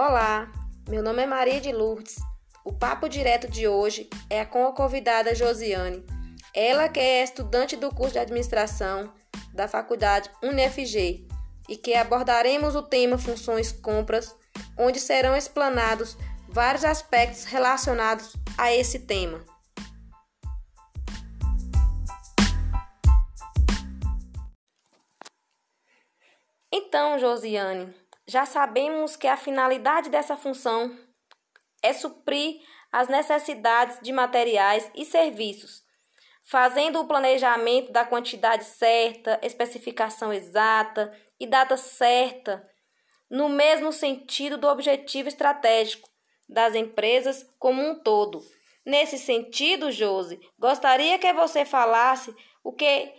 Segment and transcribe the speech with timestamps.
[0.00, 0.48] Olá,
[0.88, 2.18] meu nome é Maria de Lourdes.
[2.64, 6.06] O papo direto de hoje é com a convidada Josiane.
[6.54, 9.12] Ela que é estudante do curso de administração
[9.52, 11.26] da Faculdade UniFG
[11.68, 14.36] e que abordaremos o tema funções compras,
[14.78, 16.16] onde serão explanados
[16.48, 19.44] vários aspectos relacionados a esse tema.
[26.70, 27.92] Então, Josiane,
[28.28, 30.94] já sabemos que a finalidade dessa função
[31.82, 32.60] é suprir
[32.92, 35.82] as necessidades de materiais e serviços,
[36.44, 41.10] fazendo o planejamento da quantidade certa, especificação exata
[41.40, 42.68] e data certa,
[43.30, 46.08] no mesmo sentido do objetivo estratégico
[46.46, 48.42] das empresas como um todo.
[48.84, 53.10] Nesse sentido, Josi, gostaria que você falasse o que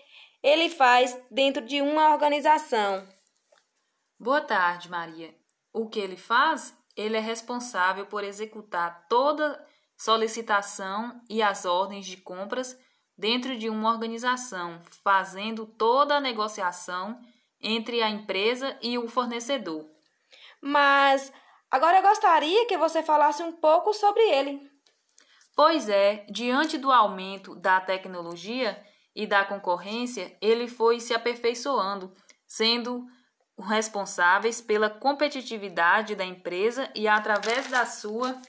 [0.43, 3.07] ele faz dentro de uma organização.
[4.21, 5.33] Boa tarde, Maria.
[5.71, 6.77] O que ele faz?
[6.93, 12.77] Ele é responsável por executar toda solicitação e as ordens de compras
[13.17, 17.17] dentro de uma organização, fazendo toda a negociação
[17.61, 19.89] entre a empresa e o fornecedor.
[20.61, 21.31] Mas
[21.71, 24.69] agora eu gostaria que você falasse um pouco sobre ele.
[25.55, 32.13] Pois é, diante do aumento da tecnologia e da concorrência, ele foi se aperfeiçoando,
[32.45, 33.07] sendo
[33.59, 38.41] responsáveis pela competitividade da empresa e através da sua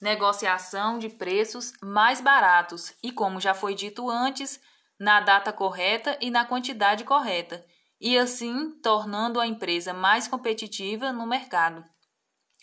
[0.00, 2.94] negociação de preços mais baratos.
[3.02, 4.60] E, como já foi dito antes,
[4.98, 7.64] na data correta e na quantidade correta,
[8.00, 11.84] e assim tornando a empresa mais competitiva no mercado.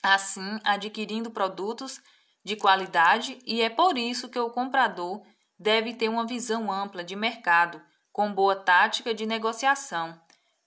[0.02, 2.00] Assim, adquirindo produtos
[2.44, 5.24] de qualidade, e é por isso que o comprador
[5.60, 7.82] deve ter uma visão ampla de mercado,
[8.12, 10.18] com boa tática de negociação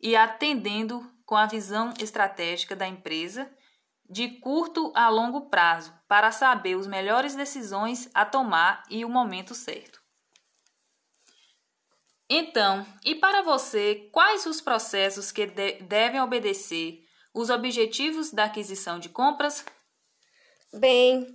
[0.01, 3.51] e atendendo com a visão estratégica da empresa
[4.09, 9.55] de curto a longo prazo para saber as melhores decisões a tomar e o momento
[9.55, 10.01] certo.
[12.31, 17.01] Então, e para você, quais os processos que de devem obedecer
[17.35, 19.65] os objetivos da aquisição de compras?
[20.73, 21.27] Bem,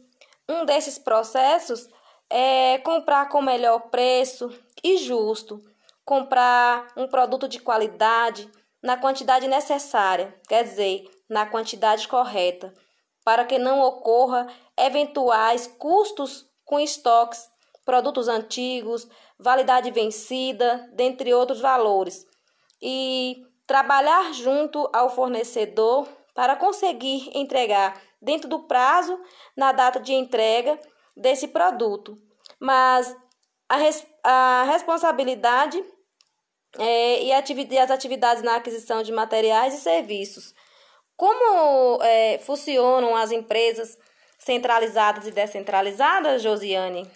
[0.48, 1.88] um desses processos
[2.30, 4.52] é comprar com melhor preço
[4.84, 5.64] e justo
[6.06, 8.50] comprar um produto de qualidade
[8.82, 12.74] na quantidade necessária, quer dizer, na quantidade correta,
[13.24, 14.48] para que não ocorra
[14.78, 17.50] eventuais custos com estoques,
[17.86, 19.08] produtos antigos,
[19.40, 22.26] validade vencida, dentre outros valores.
[22.82, 29.20] E trabalhar junto ao fornecedor para conseguir entregar dentro do prazo
[29.56, 30.80] na data de entrega
[31.16, 32.18] desse produto.
[32.60, 33.16] Mas
[33.70, 35.84] a, res, a responsabilidade
[36.78, 40.54] é, e as atividades na aquisição de materiais e serviços.
[41.16, 43.98] Como é, funcionam as empresas
[44.38, 47.10] centralizadas e descentralizadas, Josiane?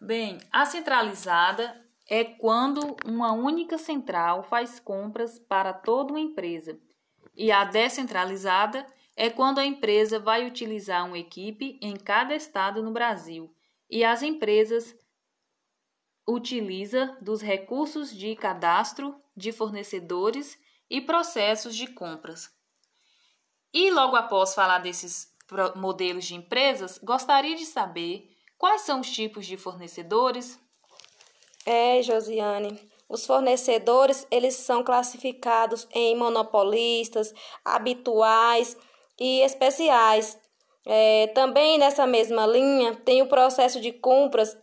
[0.00, 6.78] Bem, a centralizada é quando uma única central faz compras para toda uma empresa.
[7.36, 8.84] E a descentralizada
[9.16, 13.54] é quando a empresa vai utilizar uma equipe em cada estado no Brasil
[13.90, 14.96] e as empresas
[16.30, 20.58] utiliza dos recursos de cadastro de fornecedores
[20.88, 22.50] e processos de compras.
[23.72, 25.28] E logo após falar desses
[25.76, 30.58] modelos de empresas, gostaria de saber quais são os tipos de fornecedores?
[31.66, 37.32] É, Josiane, os fornecedores, eles são classificados em monopolistas,
[37.64, 38.76] habituais
[39.18, 40.38] e especiais.
[40.86, 44.56] É, também nessa mesma linha tem o processo de compras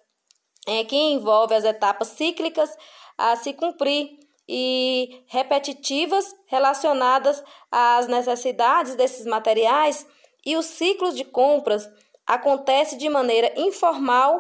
[0.67, 2.78] é, que envolve as etapas cíclicas
[3.17, 10.05] a se cumprir e repetitivas relacionadas às necessidades desses materiais
[10.45, 11.89] e os ciclos de compras
[12.25, 14.39] acontece de maneira informal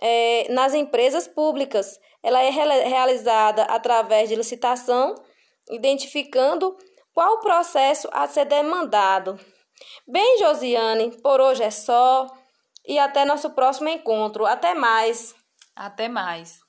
[0.00, 1.98] é, nas empresas públicas.
[2.22, 5.14] Ela é realizada através de licitação,
[5.70, 6.76] identificando
[7.14, 9.38] qual processo a ser demandado.
[10.06, 12.26] Bem, Josiane, por hoje é só
[12.86, 14.46] e até nosso próximo encontro.
[14.46, 15.37] Até mais!
[15.78, 16.67] Até mais!